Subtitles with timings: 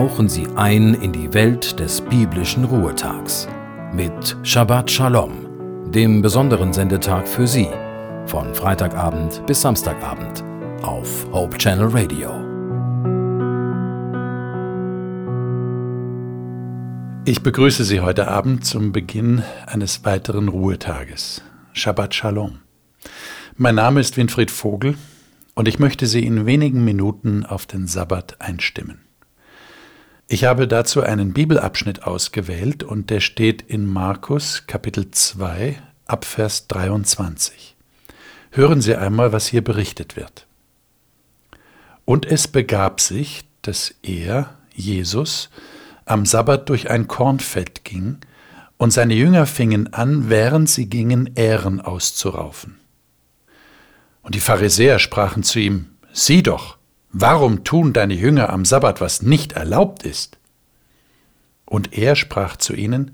[0.00, 3.46] tauchen Sie ein in die Welt des biblischen Ruhetags
[3.92, 7.68] mit Shabbat Shalom, dem besonderen Sendetag für Sie,
[8.24, 10.42] von Freitagabend bis Samstagabend
[10.80, 12.30] auf Hope Channel Radio.
[17.26, 21.42] Ich begrüße Sie heute Abend zum Beginn eines weiteren Ruhetages.
[21.74, 22.60] Shabbat Shalom.
[23.58, 24.94] Mein Name ist Winfried Vogel
[25.54, 29.09] und ich möchte Sie in wenigen Minuten auf den Sabbat einstimmen.
[30.32, 36.68] Ich habe dazu einen Bibelabschnitt ausgewählt und der steht in Markus Kapitel 2 ab Vers
[36.68, 37.74] 23.
[38.52, 40.46] Hören Sie einmal, was hier berichtet wird.
[42.04, 45.50] Und es begab sich, dass er, Jesus,
[46.04, 48.18] am Sabbat durch ein Kornfeld ging,
[48.76, 52.78] und seine Jünger fingen an, während sie gingen, Ähren auszuraufen.
[54.22, 56.78] Und die Pharisäer sprachen zu ihm, Sieh doch,
[57.12, 60.38] warum tun deine Jünger am Sabbat, was nicht erlaubt ist?
[61.64, 63.12] Und er sprach zu ihnen,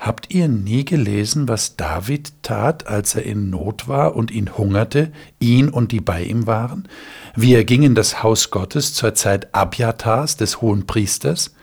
[0.00, 5.12] Habt ihr nie gelesen, was David tat, als er in Not war und ihn hungerte,
[5.40, 6.88] ihn und die bei ihm waren?
[7.36, 11.54] Wie er ging in das Haus Gottes zur Zeit Abjatars, des hohen Priesters,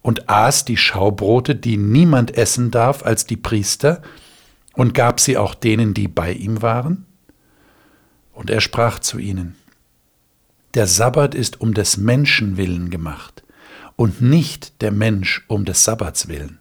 [0.00, 4.00] und aß die Schaubrote, die niemand essen darf als die Priester,
[4.72, 7.04] und gab sie auch denen, die bei ihm waren?
[8.32, 9.54] Und er sprach zu ihnen,
[10.74, 13.42] Der Sabbat ist um des Menschen willen gemacht
[13.96, 16.60] und nicht der Mensch um des Sabbats willen.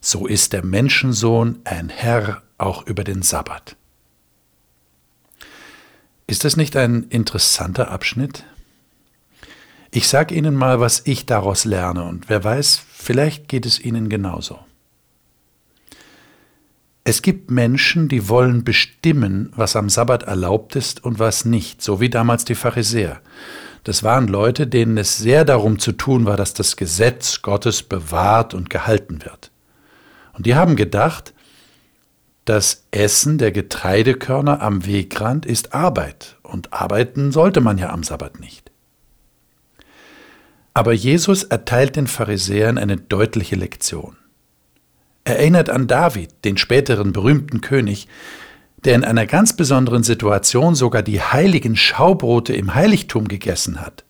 [0.00, 3.76] So ist der Menschensohn ein Herr auch über den Sabbat.
[6.26, 8.44] Ist das nicht ein interessanter Abschnitt?
[9.90, 14.08] Ich sage Ihnen mal, was ich daraus lerne, und wer weiß, vielleicht geht es Ihnen
[14.08, 14.58] genauso.
[17.08, 22.00] Es gibt Menschen, die wollen bestimmen, was am Sabbat erlaubt ist und was nicht, so
[22.02, 23.22] wie damals die Pharisäer.
[23.82, 28.52] Das waren Leute, denen es sehr darum zu tun war, dass das Gesetz Gottes bewahrt
[28.52, 29.50] und gehalten wird.
[30.34, 31.32] Und die haben gedacht,
[32.44, 38.38] das Essen der Getreidekörner am Wegrand ist Arbeit, und arbeiten sollte man ja am Sabbat
[38.38, 38.70] nicht.
[40.74, 44.18] Aber Jesus erteilt den Pharisäern eine deutliche Lektion
[45.28, 48.08] erinnert an David, den späteren berühmten König,
[48.84, 54.04] der in einer ganz besonderen Situation sogar die heiligen Schaubrote im Heiligtum gegessen hat.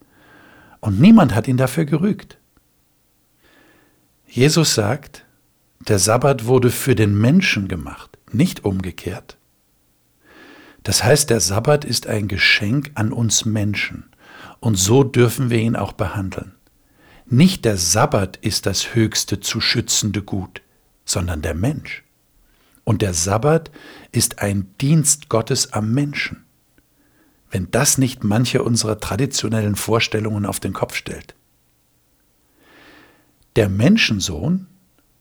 [0.81, 2.39] Und niemand hat ihn dafür gerügt.
[4.27, 5.25] Jesus sagt,
[5.81, 9.39] der Sabbat wurde für den Menschen gemacht, nicht umgekehrt.
[10.83, 14.05] Das heißt, der Sabbat ist ein Geschenk an uns Menschen
[14.61, 16.55] und so dürfen wir ihn auch behandeln.
[17.27, 20.63] Nicht der Sabbat ist das höchste zu schützende Gut
[21.09, 22.05] sondern der Mensch.
[22.85, 23.71] Und der Sabbat
[24.13, 26.45] ist ein Dienst Gottes am Menschen.
[27.51, 31.35] Wenn das nicht manche unserer traditionellen Vorstellungen auf den Kopf stellt.
[33.57, 34.67] Der Menschensohn,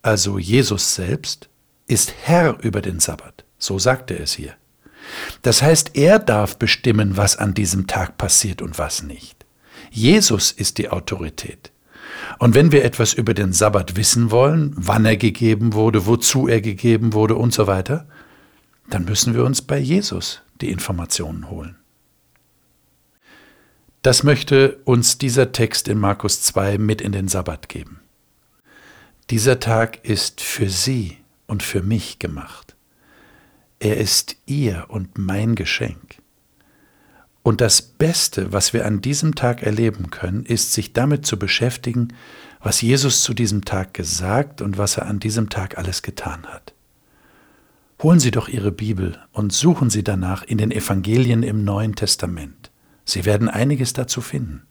[0.01, 1.49] also Jesus selbst,
[1.87, 4.55] ist Herr über den Sabbat, so sagt er es hier.
[5.41, 9.45] Das heißt, er darf bestimmen, was an diesem Tag passiert und was nicht.
[9.89, 11.71] Jesus ist die Autorität.
[12.39, 16.61] Und wenn wir etwas über den Sabbat wissen wollen, wann er gegeben wurde, wozu er
[16.61, 18.07] gegeben wurde und so weiter,
[18.89, 21.75] dann müssen wir uns bei Jesus die Informationen holen.
[24.01, 27.99] Das möchte uns dieser Text in Markus 2 mit in den Sabbat geben.
[29.29, 31.17] Dieser Tag ist für Sie
[31.47, 32.75] und für mich gemacht.
[33.79, 36.19] Er ist Ihr und mein Geschenk.
[37.47, 42.09] Und das Beste, was wir an diesem Tag erleben können, ist, sich damit zu beschäftigen,
[42.61, 46.73] was Jesus zu diesem Tag gesagt und was er an diesem Tag alles getan hat.
[48.03, 52.69] Holen Sie doch Ihre Bibel und suchen Sie danach in den Evangelien im Neuen Testament.
[53.05, 54.63] Sie werden einiges dazu finden.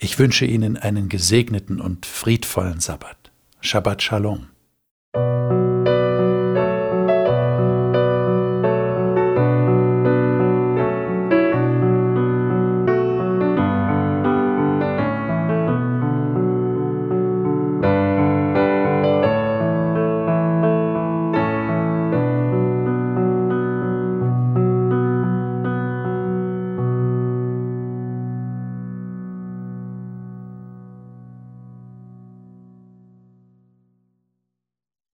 [0.00, 3.30] Ich wünsche Ihnen einen gesegneten und friedvollen Sabbat.
[3.60, 4.48] Shabbat Shalom.